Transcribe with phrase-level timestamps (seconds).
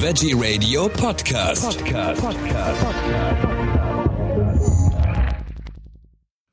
[0.00, 1.84] Veggie Radio Podcast.
[1.84, 2.22] Podcast.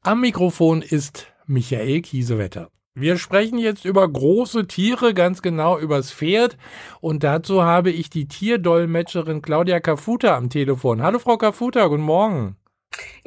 [0.02, 2.72] Am Mikrofon ist Michael Kiesewetter.
[2.96, 6.58] Wir sprechen jetzt über große Tiere, ganz genau übers Pferd.
[7.02, 11.04] Und dazu habe ich die Tierdolmetscherin Claudia Kafuta am Telefon.
[11.04, 12.58] Hallo Frau Kafuta, guten Morgen.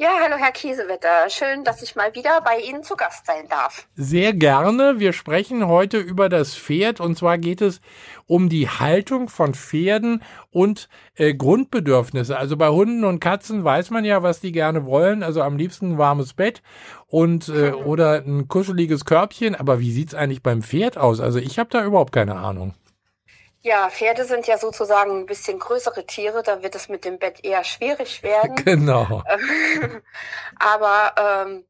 [0.01, 1.29] Ja, hallo Herr Kiesewetter.
[1.29, 3.85] Schön, dass ich mal wieder bei Ihnen zu Gast sein darf.
[3.97, 4.97] Sehr gerne.
[4.97, 7.81] Wir sprechen heute über das Pferd und zwar geht es
[8.25, 12.37] um die Haltung von Pferden und äh, Grundbedürfnisse.
[12.37, 15.21] Also bei Hunden und Katzen weiß man ja, was die gerne wollen.
[15.21, 16.61] Also am liebsten ein warmes Bett
[17.07, 19.53] und äh, oder ein kuscheliges Körbchen.
[19.53, 21.19] Aber wie sieht's eigentlich beim Pferd aus?
[21.19, 22.73] Also ich habe da überhaupt keine Ahnung.
[23.61, 27.43] Ja, Pferde sind ja sozusagen ein bisschen größere Tiere, da wird es mit dem Bett
[27.43, 28.55] eher schwierig werden.
[28.65, 29.23] Genau.
[30.59, 31.65] Aber ähm,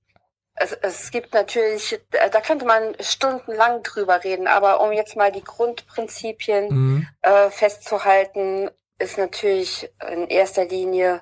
[0.55, 5.43] es, es gibt natürlich, da könnte man stundenlang drüber reden, aber um jetzt mal die
[5.43, 7.07] Grundprinzipien mhm.
[7.21, 11.21] äh, festzuhalten, ist natürlich in erster Linie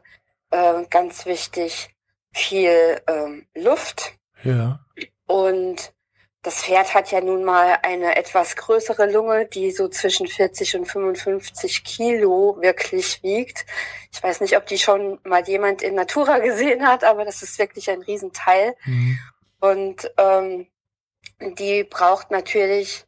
[0.49, 1.95] äh, ganz wichtig
[2.33, 4.13] viel ähm, Luft.
[4.43, 4.79] Ja.
[5.27, 5.93] Und
[6.47, 10.85] das Pferd hat ja nun mal eine etwas größere Lunge, die so zwischen 40 und
[10.85, 13.65] 55 Kilo wirklich wiegt.
[14.13, 17.59] Ich weiß nicht, ob die schon mal jemand in Natura gesehen hat, aber das ist
[17.59, 18.77] wirklich ein Riesenteil.
[18.85, 19.19] Mhm.
[19.59, 20.67] Und ähm,
[21.41, 23.05] die braucht natürlich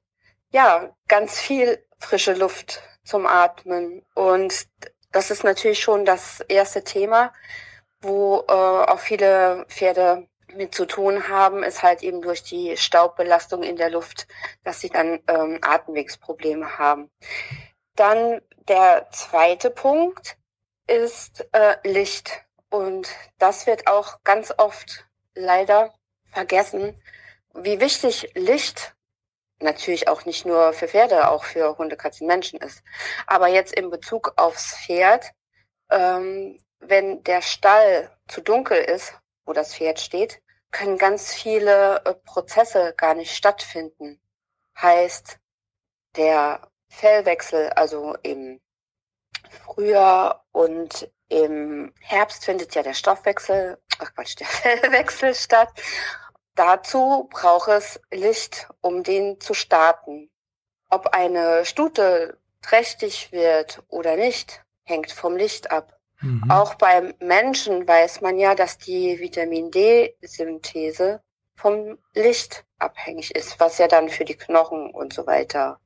[0.51, 4.05] ja ganz viel frische Luft zum Atmen.
[4.15, 4.67] Und
[5.13, 7.31] das ist natürlich schon das erste Thema,
[8.01, 13.63] wo äh, auch viele Pferde mit zu tun haben, ist halt eben durch die Staubbelastung
[13.63, 14.27] in der Luft,
[14.63, 17.09] dass sie dann ähm, Atemwegsprobleme haben.
[17.95, 20.37] Dann der zweite Punkt
[20.87, 22.43] ist äh, Licht.
[22.69, 25.05] Und das wird auch ganz oft
[25.35, 25.93] leider
[26.25, 26.95] vergessen,
[27.53, 28.95] wie wichtig Licht
[29.61, 32.81] natürlich auch nicht nur für Pferde, auch für Hunde, Katzen, Menschen ist.
[33.27, 35.31] Aber jetzt in Bezug aufs Pferd,
[35.91, 39.13] ähm, wenn der Stall zu dunkel ist,
[39.49, 44.21] wo das Pferd steht, können ganz viele äh, Prozesse gar nicht stattfinden.
[44.79, 45.39] Heißt,
[46.15, 48.61] der Fellwechsel, also im
[49.49, 55.69] Frühjahr und im Herbst findet ja der Stoffwechsel, ach Quatsch, der Fellwechsel statt.
[56.53, 60.29] Dazu braucht es Licht, um den zu starten.
[60.91, 65.98] Ob eine Stute trächtig wird oder nicht, hängt vom Licht ab.
[66.21, 66.49] Mhm.
[66.49, 71.21] Auch beim Menschen weiß man ja, dass die Vitamin D-Synthese
[71.55, 75.79] vom Licht abhängig ist, was ja dann für die Knochen und so weiter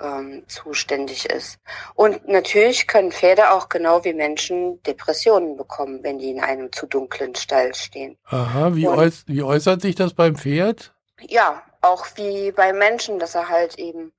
[0.00, 1.58] ähm, zuständig ist.
[1.94, 6.86] Und natürlich können Pferde auch genau wie Menschen Depressionen bekommen, wenn die in einem zu
[6.86, 8.18] dunklen Stall stehen.
[8.24, 10.94] Aha, wie, äuß wie äußert sich das beim Pferd?
[11.20, 14.12] Ja, auch wie beim Menschen, dass er halt eben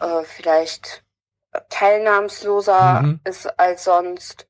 [0.00, 1.02] äh, vielleicht
[1.70, 3.20] teilnahmsloser mhm.
[3.24, 4.46] ist als sonst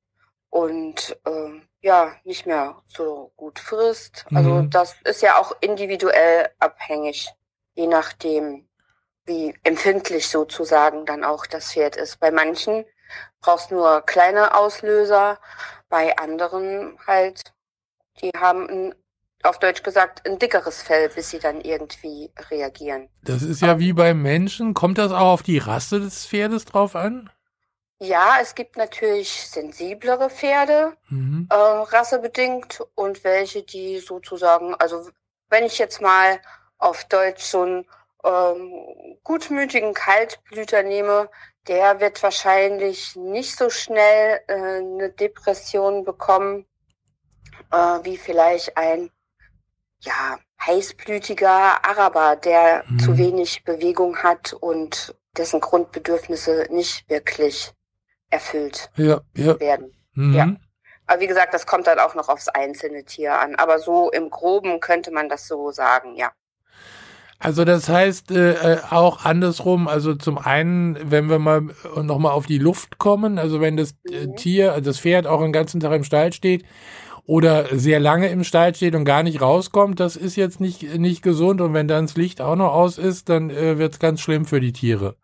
[0.50, 4.26] und äh, ja, nicht mehr so gut frisst.
[4.34, 4.70] Also mhm.
[4.70, 7.28] das ist ja auch individuell abhängig,
[7.74, 8.68] je nachdem,
[9.24, 12.18] wie empfindlich sozusagen dann auch das Pferd ist.
[12.20, 12.84] Bei manchen
[13.40, 15.38] brauchst nur kleine Auslöser,
[15.88, 17.54] bei anderen halt,
[18.20, 18.94] die haben ein,
[19.42, 23.08] auf Deutsch gesagt, ein dickeres Fell, bis sie dann irgendwie reagieren.
[23.22, 24.74] Das ist ja wie beim Menschen.
[24.74, 27.30] Kommt das auch auf die Rasse des Pferdes drauf an?
[27.98, 31.48] Ja, es gibt natürlich sensiblere Pferde, mhm.
[31.50, 35.08] äh, rassebedingt, und welche, die sozusagen, also
[35.48, 36.40] wenn ich jetzt mal
[36.78, 37.86] auf Deutsch so einen
[38.22, 41.30] ähm, gutmütigen Kaltblüter nehme,
[41.68, 46.66] der wird wahrscheinlich nicht so schnell äh, eine Depression bekommen,
[47.72, 49.10] äh, wie vielleicht ein
[50.00, 52.98] ja, heißblütiger Araber, der mhm.
[52.98, 57.72] zu wenig Bewegung hat und dessen Grundbedürfnisse nicht wirklich
[58.36, 59.58] erfüllt ja, ja.
[59.58, 59.92] werden.
[60.14, 60.34] Mhm.
[60.34, 60.56] Ja.
[61.06, 63.54] Aber wie gesagt, das kommt dann auch noch aufs einzelne Tier an.
[63.54, 66.32] Aber so im Groben könnte man das so sagen, ja.
[67.38, 71.62] Also das heißt äh, äh auch andersrum, also zum einen, wenn wir mal
[72.02, 74.36] nochmal auf die Luft kommen, also wenn das äh, mhm.
[74.36, 76.64] Tier, das Pferd auch den ganzen Tag im Stall steht
[77.26, 81.22] oder sehr lange im Stall steht und gar nicht rauskommt, das ist jetzt nicht, nicht
[81.22, 84.20] gesund und wenn dann das Licht auch noch aus ist, dann äh, wird es ganz
[84.20, 85.16] schlimm für die Tiere.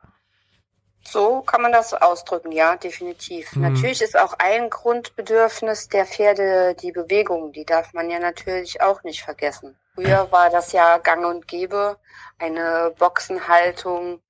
[1.05, 3.55] So kann man das ausdrücken, ja, definitiv.
[3.57, 3.63] Mhm.
[3.63, 7.53] Natürlich ist auch ein Grundbedürfnis der Pferde die Bewegung.
[7.53, 9.77] Die darf man ja natürlich auch nicht vergessen.
[9.95, 11.99] Früher war das ja gang und gäbe,
[12.39, 14.21] eine Boxenhaltung,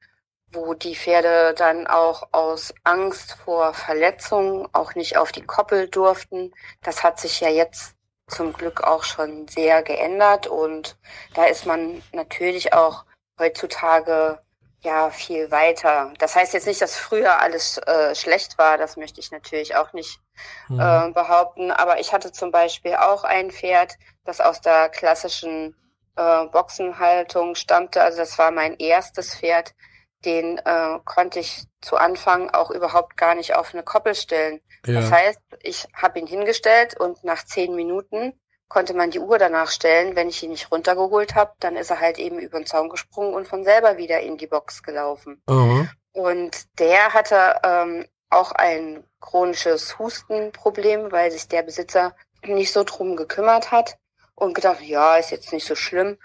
[0.51, 6.53] wo die Pferde dann auch aus Angst vor Verletzungen auch nicht auf die Koppel durften.
[6.83, 7.95] Das hat sich ja jetzt
[8.29, 10.97] zum Glück auch schon sehr geändert und
[11.35, 13.05] da ist man natürlich auch
[13.39, 14.41] heutzutage
[14.83, 16.13] ja viel weiter.
[16.19, 19.93] Das heißt jetzt nicht, dass früher alles äh, schlecht war, das möchte ich natürlich auch
[19.93, 20.21] nicht
[20.69, 20.81] mhm.
[20.81, 21.71] äh, behaupten.
[21.71, 23.95] Aber ich hatte zum Beispiel auch ein Pferd,
[24.25, 25.77] das aus der klassischen
[26.17, 28.03] äh, Boxenhaltung stammte.
[28.03, 29.75] Also das war mein erstes Pferd.
[30.25, 34.61] Den äh, konnte ich zu Anfang auch überhaupt gar nicht auf eine Koppel stellen.
[34.87, 35.01] Ja.
[35.01, 38.33] Das heißt, ich habe ihn hingestellt und nach zehn Minuten
[38.73, 40.17] konnte man die Uhr danach stellen.
[40.17, 43.35] Wenn ich ihn nicht runtergeholt habe, dann ist er halt eben über den Zaun gesprungen
[43.35, 45.43] und von selber wieder in die Box gelaufen.
[45.47, 45.91] Mhm.
[46.13, 52.17] Und der hatte ähm, auch ein chronisches Hustenproblem, weil sich der Besitzer
[52.47, 53.99] nicht so drum gekümmert hat
[54.35, 56.17] und gedacht, ja, ist jetzt nicht so schlimm.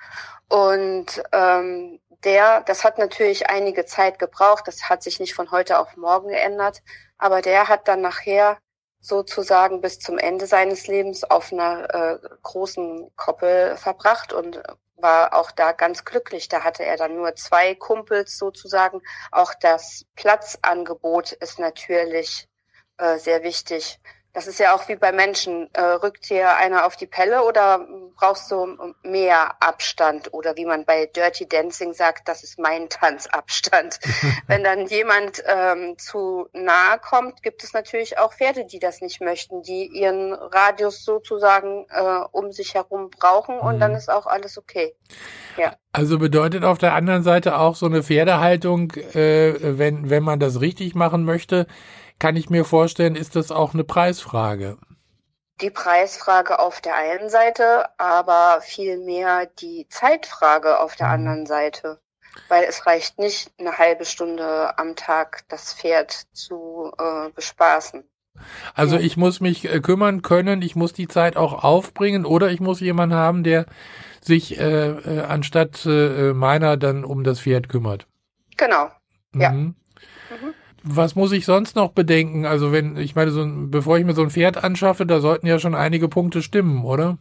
[0.47, 5.79] Und ähm, der, das hat natürlich einige Zeit gebraucht, das hat sich nicht von heute
[5.79, 6.81] auf morgen geändert,
[7.17, 8.57] aber der hat dann nachher
[9.07, 14.61] sozusagen bis zum Ende seines Lebens auf einer äh, großen Koppel verbracht und
[14.97, 16.49] war auch da ganz glücklich.
[16.49, 19.01] Da hatte er dann nur zwei Kumpels sozusagen.
[19.31, 22.49] Auch das Platzangebot ist natürlich
[22.97, 23.99] äh, sehr wichtig.
[24.33, 25.69] Das ist ja auch wie bei Menschen.
[25.73, 30.33] Äh, rückt dir einer auf die Pelle oder brauchst du mehr Abstand?
[30.33, 33.99] Oder wie man bei Dirty Dancing sagt, das ist mein Tanzabstand.
[34.47, 39.21] Wenn dann jemand ähm, zu nahe kommt, gibt es natürlich auch Pferde, die das nicht
[39.21, 43.79] möchten, die ihren Radius sozusagen äh, um sich herum brauchen und mhm.
[43.79, 44.93] dann ist auch alles okay.
[45.57, 45.75] Ja.
[45.91, 50.61] Also bedeutet auf der anderen Seite auch so eine Pferdehaltung, äh, wenn, wenn man das
[50.61, 51.65] richtig machen möchte,
[52.19, 54.77] kann ich mir vorstellen, ist das auch eine Preisfrage.
[55.61, 61.13] Die Preisfrage auf der einen Seite, aber vielmehr die Zeitfrage auf der mhm.
[61.13, 61.99] anderen Seite.
[62.49, 68.03] Weil es reicht nicht, eine halbe Stunde am Tag das Pferd zu äh, bespaßen.
[68.75, 72.59] Also ich muss mich äh, kümmern können, ich muss die Zeit auch aufbringen oder ich
[72.59, 73.65] muss jemanden haben, der
[74.21, 78.05] sich äh, äh, anstatt äh, meiner dann um das Pferd kümmert.
[78.57, 78.91] Genau.
[79.33, 79.51] Ja.
[79.51, 79.59] Mhm.
[79.59, 79.75] Mhm
[80.89, 82.45] was muss ich sonst noch bedenken?
[82.45, 85.59] Also wenn, ich meine, so, bevor ich mir so ein Pferd anschaffe, da sollten ja
[85.59, 87.17] schon einige Punkte stimmen, oder?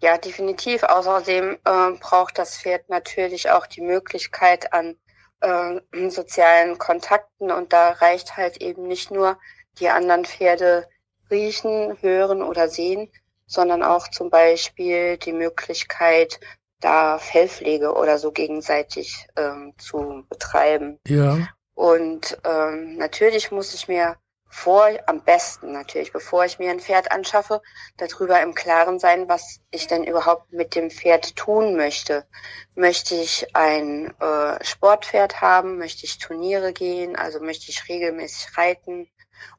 [0.00, 0.84] Ja, definitiv.
[0.84, 4.96] Außerdem äh, braucht das Pferd natürlich auch die Möglichkeit an
[5.40, 9.38] äh, sozialen Kontakten und da reicht halt eben nicht nur
[9.80, 10.88] die anderen Pferde
[11.30, 13.10] riechen, hören oder sehen,
[13.46, 16.40] sondern auch zum Beispiel die Möglichkeit,
[16.80, 20.98] da Fellpflege oder so gegenseitig ähm, zu betreiben.
[21.06, 21.48] Ja.
[21.78, 24.16] Und ähm, natürlich muss ich mir
[24.48, 27.62] vor, am besten natürlich, bevor ich mir ein Pferd anschaffe,
[27.96, 32.26] darüber im Klaren sein, was ich denn überhaupt mit dem Pferd tun möchte.
[32.74, 35.78] Möchte ich ein äh, Sportpferd haben?
[35.78, 37.14] Möchte ich Turniere gehen?
[37.14, 39.08] Also möchte ich regelmäßig reiten?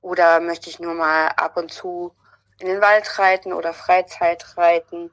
[0.01, 2.13] Oder möchte ich nur mal ab und zu
[2.59, 5.09] in den Wald reiten oder Freizeit reiten?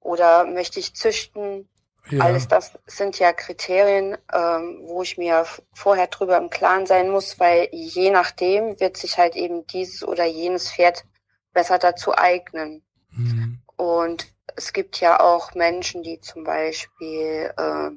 [0.00, 1.68] Oder möchte ich züchten?
[2.08, 2.24] Ja.
[2.24, 7.40] Alles das sind ja Kriterien, ähm, wo ich mir vorher drüber im Klaren sein muss,
[7.40, 11.04] weil je nachdem wird sich halt eben dieses oder jenes Pferd
[11.52, 12.84] besser dazu eignen.
[13.10, 13.60] Mhm.
[13.76, 17.90] Und es gibt ja auch Menschen, die zum Beispiel äh,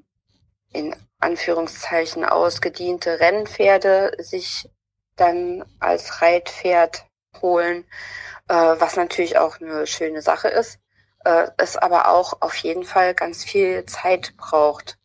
[0.78, 4.70] in Anführungszeichen ausgediente Rennpferde sich
[5.18, 7.06] dann als Reitpferd
[7.42, 7.86] holen,
[8.48, 10.80] äh, was natürlich auch eine schöne Sache ist
[11.26, 14.98] äh, es aber auch auf jeden Fall ganz viel Zeit braucht,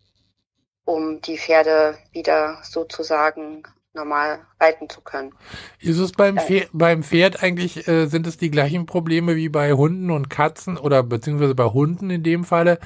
[0.85, 3.63] um die Pferde wieder sozusagen
[3.95, 5.33] normal reiten zu können.
[5.79, 9.73] Ist es beim, Pferd, beim Pferd eigentlich, äh, sind es die gleichen Probleme wie bei
[9.73, 12.79] Hunden und Katzen oder beziehungsweise bei Hunden in dem Falle?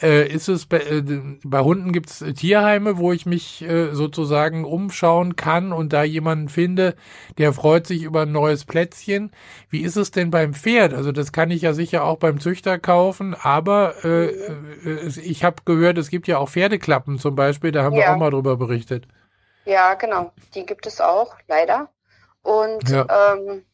[0.00, 1.02] Äh, ist es bei, äh,
[1.42, 6.48] bei Hunden gibt es Tierheime, wo ich mich äh, sozusagen umschauen kann und da jemanden
[6.48, 6.94] finde,
[7.36, 9.32] der freut sich über ein neues Plätzchen.
[9.70, 10.94] Wie ist es denn beim Pferd?
[10.94, 15.62] Also das kann ich ja sicher auch beim Züchter kaufen, aber äh, äh, ich habe
[15.64, 18.00] gehört, es gibt ja auch Pferdeklappen zum Beispiel, da haben ja.
[18.00, 19.08] wir auch mal drüber berichtet.
[19.64, 21.90] Ja, genau, die gibt es auch, leider.
[22.42, 23.34] Und ja.
[23.34, 23.64] ähm,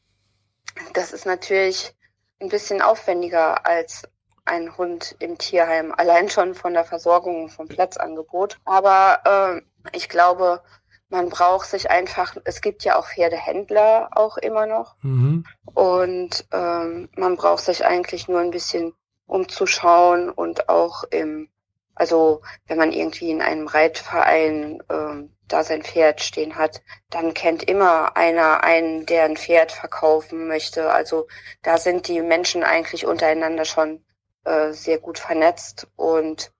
[0.94, 1.94] das ist natürlich
[2.40, 4.08] ein bisschen aufwendiger als
[4.44, 8.58] ein Hund im Tierheim, allein schon von der Versorgung, vom Platzangebot.
[8.64, 10.62] Aber äh, ich glaube,
[11.08, 14.96] man braucht sich einfach, es gibt ja auch Pferdehändler auch immer noch.
[15.02, 15.44] Mhm.
[15.64, 18.94] Und ähm, man braucht sich eigentlich nur ein bisschen
[19.26, 21.48] umzuschauen und auch im,
[21.94, 27.62] also wenn man irgendwie in einem Reitverein ähm, da sein Pferd stehen hat, dann kennt
[27.62, 30.90] immer einer einen, der ein Pferd verkaufen möchte.
[30.90, 31.28] Also
[31.62, 34.04] da sind die Menschen eigentlich untereinander schon
[34.44, 36.52] äh, sehr gut vernetzt und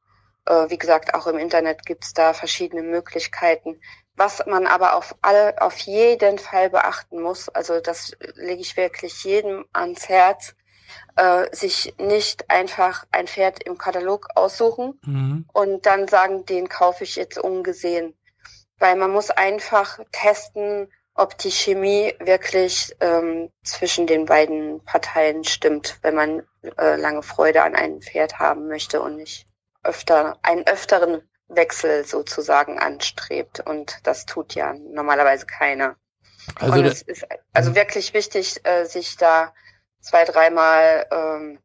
[0.47, 3.81] äh, wie gesagt, auch im Internet gibt's da verschiedene Möglichkeiten.
[4.17, 9.25] Was man aber auf alle, auf jeden Fall beachten muss, also das lege ich wirklich
[9.25, 10.55] jedem ans Herz,
[11.17, 15.49] äh, sich nicht einfach ein Pferd im Katalog aussuchen mhm.
[15.53, 18.15] und dann sagen, den kaufe ich jetzt ungesehen.
[18.79, 25.99] weil man muss einfach testen, ob die Chemie wirklich ähm, zwischen den beiden Parteien stimmt,
[26.03, 26.43] wenn man
[26.79, 29.47] äh, lange Freude an einem Pferd haben möchte und nicht
[29.83, 33.61] öfter einen öfteren Wechsel sozusagen anstrebt.
[33.61, 35.97] Und das tut ja normalerweise keiner.
[36.57, 37.75] Also, und es ist also mhm.
[37.77, 39.55] wirklich wichtig, äh, sich da
[40.01, 41.59] zwei, dreimal ähm,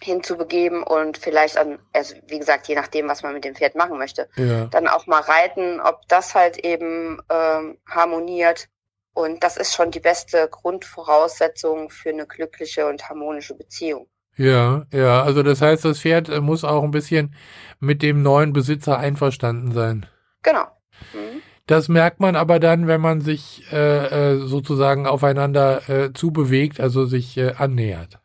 [0.00, 3.98] hinzubegeben und vielleicht an, also wie gesagt, je nachdem, was man mit dem Pferd machen
[3.98, 4.66] möchte, ja.
[4.66, 8.68] dann auch mal reiten, ob das halt eben ähm, harmoniert
[9.14, 14.08] und das ist schon die beste Grundvoraussetzung für eine glückliche und harmonische Beziehung.
[14.36, 17.34] Ja, ja, also das heißt, das Pferd äh, muss auch ein bisschen
[17.80, 20.06] mit dem neuen Besitzer einverstanden sein.
[20.42, 20.64] Genau.
[21.12, 21.42] Mhm.
[21.66, 27.06] Das merkt man aber dann, wenn man sich äh, äh, sozusagen aufeinander äh, zubewegt, also
[27.06, 28.18] sich äh, annähert.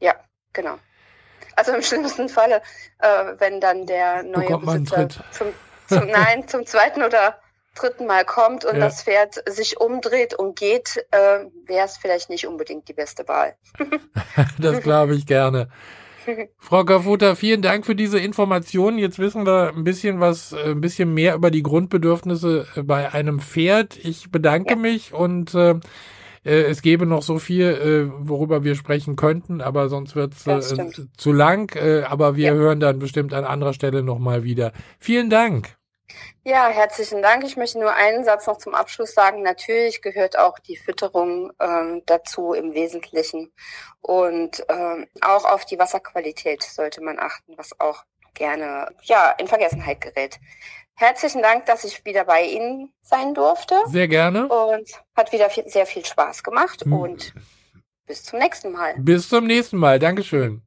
[0.00, 0.14] Ja,
[0.52, 0.78] genau.
[1.56, 2.62] Also im schlimmsten Falle,
[2.98, 3.08] äh,
[3.38, 5.48] wenn dann der neue Besitzer zum,
[5.88, 7.40] zum, nein, zum zweiten oder
[7.76, 8.80] dritten Mal kommt und ja.
[8.80, 13.54] das Pferd sich umdreht und geht, äh, wäre es vielleicht nicht unbedingt die beste Wahl.
[14.58, 15.68] das glaube ich gerne.
[16.58, 18.98] Frau Kafuta, vielen Dank für diese Informationen.
[18.98, 23.12] Jetzt wissen wir ein bisschen was, äh, ein bisschen mehr über die Grundbedürfnisse äh, bei
[23.12, 23.96] einem Pferd.
[24.02, 24.76] Ich bedanke ja.
[24.76, 25.76] mich und äh,
[26.44, 30.46] äh, es gäbe noch so viel, äh, worüber wir sprechen könnten, aber sonst wird es
[30.72, 31.74] äh, zu lang.
[31.76, 32.54] Äh, aber wir ja.
[32.54, 34.72] hören dann bestimmt an anderer Stelle nochmal wieder.
[34.98, 35.75] Vielen Dank.
[36.44, 37.44] Ja, herzlichen Dank.
[37.44, 39.42] Ich möchte nur einen Satz noch zum Abschluss sagen.
[39.42, 43.52] Natürlich gehört auch die Fütterung ähm, dazu im Wesentlichen.
[44.00, 50.00] Und ähm, auch auf die Wasserqualität sollte man achten, was auch gerne ja in Vergessenheit
[50.00, 50.38] gerät.
[50.94, 53.74] Herzlichen Dank, dass ich wieder bei Ihnen sein durfte.
[53.86, 54.48] Sehr gerne.
[54.48, 56.82] Und hat wieder viel, sehr viel Spaß gemacht.
[56.84, 56.92] Hm.
[56.92, 57.34] Und
[58.06, 58.94] bis zum nächsten Mal.
[58.98, 59.98] Bis zum nächsten Mal.
[59.98, 60.65] Dankeschön.